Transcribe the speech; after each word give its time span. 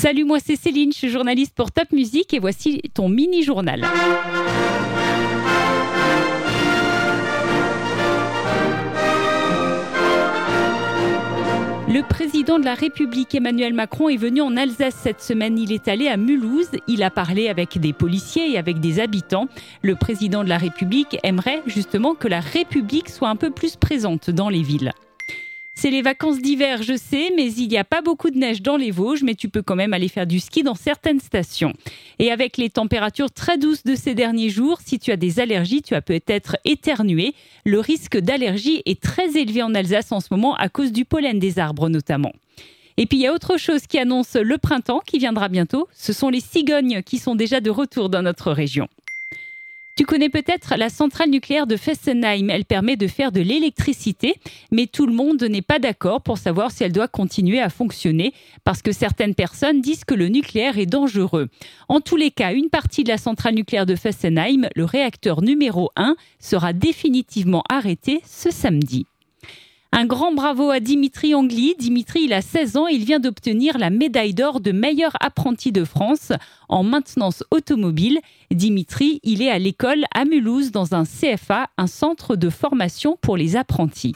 Salut, 0.00 0.24
moi 0.24 0.38
c'est 0.42 0.56
Céline, 0.56 0.92
je 0.92 0.96
suis 0.96 1.10
journaliste 1.10 1.54
pour 1.54 1.72
Top 1.72 1.92
Music 1.92 2.32
et 2.32 2.38
voici 2.38 2.80
ton 2.94 3.10
mini-journal. 3.10 3.82
Le 11.86 12.00
président 12.08 12.58
de 12.58 12.64
la 12.64 12.72
République 12.72 13.34
Emmanuel 13.34 13.74
Macron 13.74 14.08
est 14.08 14.16
venu 14.16 14.40
en 14.40 14.56
Alsace 14.56 14.94
cette 14.94 15.20
semaine. 15.20 15.58
Il 15.58 15.70
est 15.70 15.86
allé 15.86 16.08
à 16.08 16.16
Mulhouse. 16.16 16.70
Il 16.88 17.02
a 17.02 17.10
parlé 17.10 17.50
avec 17.50 17.78
des 17.78 17.92
policiers 17.92 18.52
et 18.52 18.56
avec 18.56 18.80
des 18.80 19.00
habitants. 19.00 19.48
Le 19.82 19.96
président 19.96 20.44
de 20.44 20.48
la 20.48 20.56
République 20.56 21.18
aimerait 21.24 21.60
justement 21.66 22.14
que 22.14 22.26
la 22.26 22.40
République 22.40 23.10
soit 23.10 23.28
un 23.28 23.36
peu 23.36 23.50
plus 23.50 23.76
présente 23.76 24.30
dans 24.30 24.48
les 24.48 24.62
villes. 24.62 24.94
C'est 25.82 25.90
les 25.90 26.02
vacances 26.02 26.42
d'hiver, 26.42 26.82
je 26.82 26.94
sais, 26.94 27.30
mais 27.36 27.50
il 27.54 27.66
n'y 27.68 27.78
a 27.78 27.84
pas 27.84 28.02
beaucoup 28.02 28.28
de 28.28 28.36
neige 28.36 28.60
dans 28.60 28.76
les 28.76 28.90
Vosges, 28.90 29.22
mais 29.22 29.34
tu 29.34 29.48
peux 29.48 29.62
quand 29.62 29.76
même 29.76 29.94
aller 29.94 30.08
faire 30.08 30.26
du 30.26 30.38
ski 30.38 30.62
dans 30.62 30.74
certaines 30.74 31.20
stations. 31.20 31.72
Et 32.18 32.30
avec 32.30 32.58
les 32.58 32.68
températures 32.68 33.30
très 33.30 33.56
douces 33.56 33.82
de 33.84 33.94
ces 33.94 34.14
derniers 34.14 34.50
jours, 34.50 34.80
si 34.84 34.98
tu 34.98 35.10
as 35.10 35.16
des 35.16 35.40
allergies, 35.40 35.80
tu 35.80 35.94
as 35.94 36.02
peut-être 36.02 36.58
éternué. 36.66 37.32
Le 37.64 37.80
risque 37.80 38.18
d'allergie 38.18 38.82
est 38.84 39.00
très 39.00 39.38
élevé 39.38 39.62
en 39.62 39.74
Alsace 39.74 40.12
en 40.12 40.20
ce 40.20 40.26
moment 40.30 40.54
à 40.56 40.68
cause 40.68 40.92
du 40.92 41.06
pollen 41.06 41.38
des 41.38 41.58
arbres 41.58 41.88
notamment. 41.88 42.32
Et 42.98 43.06
puis 43.06 43.16
il 43.16 43.22
y 43.22 43.26
a 43.26 43.32
autre 43.32 43.56
chose 43.56 43.86
qui 43.86 43.98
annonce 43.98 44.34
le 44.34 44.58
printemps 44.58 45.00
qui 45.06 45.16
viendra 45.16 45.48
bientôt, 45.48 45.88
ce 45.94 46.12
sont 46.12 46.28
les 46.28 46.40
cigognes 46.40 47.02
qui 47.02 47.16
sont 47.16 47.34
déjà 47.34 47.62
de 47.62 47.70
retour 47.70 48.10
dans 48.10 48.20
notre 48.20 48.52
région. 48.52 48.86
Tu 50.00 50.06
connais 50.06 50.30
peut-être 50.30 50.76
la 50.78 50.88
centrale 50.88 51.28
nucléaire 51.28 51.66
de 51.66 51.76
Fessenheim. 51.76 52.48
Elle 52.48 52.64
permet 52.64 52.96
de 52.96 53.06
faire 53.06 53.32
de 53.32 53.42
l'électricité, 53.42 54.34
mais 54.72 54.86
tout 54.86 55.04
le 55.04 55.12
monde 55.12 55.42
n'est 55.42 55.60
pas 55.60 55.78
d'accord 55.78 56.22
pour 56.22 56.38
savoir 56.38 56.70
si 56.70 56.82
elle 56.82 56.92
doit 56.92 57.06
continuer 57.06 57.60
à 57.60 57.68
fonctionner, 57.68 58.32
parce 58.64 58.80
que 58.80 58.92
certaines 58.92 59.34
personnes 59.34 59.82
disent 59.82 60.06
que 60.06 60.14
le 60.14 60.28
nucléaire 60.28 60.78
est 60.78 60.86
dangereux. 60.86 61.48
En 61.90 62.00
tous 62.00 62.16
les 62.16 62.30
cas, 62.30 62.54
une 62.54 62.70
partie 62.70 63.04
de 63.04 63.10
la 63.10 63.18
centrale 63.18 63.54
nucléaire 63.54 63.84
de 63.84 63.94
Fessenheim, 63.94 64.70
le 64.74 64.86
réacteur 64.86 65.42
numéro 65.42 65.90
1, 65.96 66.16
sera 66.38 66.72
définitivement 66.72 67.62
arrêté 67.68 68.22
ce 68.24 68.50
samedi. 68.50 69.04
Un 69.92 70.06
grand 70.06 70.32
bravo 70.32 70.70
à 70.70 70.78
Dimitri 70.78 71.34
Angli. 71.34 71.74
Dimitri, 71.76 72.22
il 72.22 72.32
a 72.32 72.42
16 72.42 72.76
ans 72.76 72.86
et 72.88 72.94
il 72.94 73.04
vient 73.04 73.18
d'obtenir 73.18 73.76
la 73.76 73.90
médaille 73.90 74.34
d'or 74.34 74.60
de 74.60 74.70
meilleur 74.70 75.12
apprenti 75.20 75.72
de 75.72 75.84
France 75.84 76.30
en 76.68 76.84
maintenance 76.84 77.42
automobile. 77.50 78.20
Dimitri, 78.52 79.20
il 79.24 79.42
est 79.42 79.50
à 79.50 79.58
l'école 79.58 80.04
à 80.14 80.24
Mulhouse 80.24 80.70
dans 80.70 80.94
un 80.94 81.04
CFA, 81.04 81.68
un 81.76 81.88
centre 81.88 82.36
de 82.36 82.50
formation 82.50 83.18
pour 83.20 83.36
les 83.36 83.56
apprentis. 83.56 84.14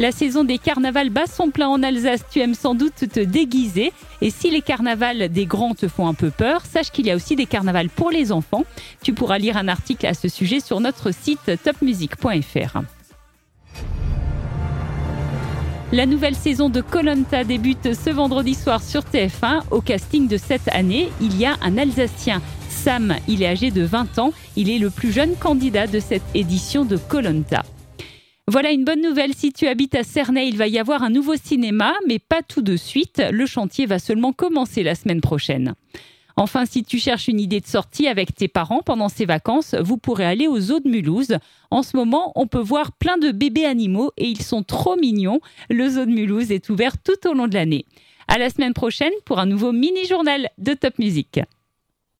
La 0.00 0.10
saison 0.10 0.42
des 0.42 0.58
carnavals 0.58 1.10
bat 1.10 1.26
son 1.26 1.50
plein 1.50 1.68
en 1.68 1.80
Alsace. 1.84 2.24
Tu 2.28 2.40
aimes 2.40 2.54
sans 2.54 2.74
doute 2.74 3.08
te 3.12 3.20
déguiser. 3.20 3.92
Et 4.20 4.30
si 4.30 4.50
les 4.50 4.60
carnavals 4.60 5.28
des 5.28 5.46
grands 5.46 5.74
te 5.74 5.86
font 5.86 6.08
un 6.08 6.14
peu 6.14 6.30
peur, 6.30 6.62
sache 6.66 6.90
qu'il 6.90 7.06
y 7.06 7.12
a 7.12 7.16
aussi 7.16 7.36
des 7.36 7.46
carnavals 7.46 7.88
pour 7.88 8.10
les 8.10 8.32
enfants. 8.32 8.64
Tu 9.02 9.12
pourras 9.14 9.38
lire 9.38 9.56
un 9.56 9.68
article 9.68 10.06
à 10.06 10.14
ce 10.14 10.26
sujet 10.26 10.58
sur 10.58 10.80
notre 10.80 11.12
site 11.12 11.62
topmusic.fr. 11.62 12.80
La 15.92 16.06
nouvelle 16.06 16.34
saison 16.34 16.70
de 16.70 16.80
Colanta 16.80 17.44
débute 17.44 17.94
ce 17.94 18.10
vendredi 18.10 18.54
soir 18.54 18.82
sur 18.82 19.02
TF1. 19.02 19.62
Au 19.70 19.80
casting 19.80 20.26
de 20.26 20.38
cette 20.38 20.66
année, 20.74 21.08
il 21.20 21.38
y 21.38 21.46
a 21.46 21.56
un 21.62 21.78
Alsacien. 21.78 22.42
Sam, 22.68 23.14
il 23.28 23.44
est 23.44 23.46
âgé 23.46 23.70
de 23.70 23.82
20 23.82 24.18
ans. 24.18 24.32
Il 24.56 24.70
est 24.70 24.78
le 24.78 24.90
plus 24.90 25.12
jeune 25.12 25.36
candidat 25.36 25.86
de 25.86 26.00
cette 26.00 26.24
édition 26.34 26.84
de 26.84 26.96
Colanta. 26.96 27.62
Voilà 28.46 28.72
une 28.72 28.84
bonne 28.84 29.00
nouvelle. 29.00 29.32
Si 29.32 29.52
tu 29.54 29.66
habites 29.66 29.94
à 29.94 30.02
Cernay, 30.02 30.46
il 30.48 30.58
va 30.58 30.68
y 30.68 30.78
avoir 30.78 31.02
un 31.02 31.08
nouveau 31.08 31.34
cinéma, 31.34 31.94
mais 32.06 32.18
pas 32.18 32.42
tout 32.42 32.60
de 32.60 32.76
suite. 32.76 33.22
Le 33.30 33.46
chantier 33.46 33.86
va 33.86 33.98
seulement 33.98 34.34
commencer 34.34 34.82
la 34.82 34.94
semaine 34.94 35.22
prochaine. 35.22 35.74
Enfin, 36.36 36.66
si 36.66 36.84
tu 36.84 36.98
cherches 36.98 37.28
une 37.28 37.40
idée 37.40 37.60
de 37.60 37.66
sortie 37.66 38.06
avec 38.06 38.34
tes 38.34 38.48
parents 38.48 38.82
pendant 38.84 39.08
ces 39.08 39.24
vacances, 39.24 39.74
vous 39.80 39.96
pourrez 39.96 40.26
aller 40.26 40.46
aux 40.46 40.60
Zoo 40.60 40.80
de 40.80 40.88
Mulhouse. 40.88 41.38
En 41.70 41.82
ce 41.82 41.96
moment, 41.96 42.32
on 42.34 42.46
peut 42.46 42.60
voir 42.60 42.92
plein 42.92 43.16
de 43.16 43.30
bébés 43.30 43.64
animaux 43.64 44.12
et 44.18 44.28
ils 44.28 44.42
sont 44.42 44.62
trop 44.62 44.96
mignons. 44.96 45.40
Le 45.70 45.88
Zoo 45.88 46.04
de 46.04 46.10
Mulhouse 46.10 46.52
est 46.52 46.68
ouvert 46.68 46.98
tout 46.98 47.26
au 47.26 47.32
long 47.32 47.48
de 47.48 47.54
l'année. 47.54 47.86
À 48.28 48.36
la 48.36 48.50
semaine 48.50 48.74
prochaine 48.74 49.12
pour 49.24 49.38
un 49.38 49.46
nouveau 49.46 49.72
mini-journal 49.72 50.50
de 50.58 50.74
Top 50.74 50.98
Music. 50.98 51.40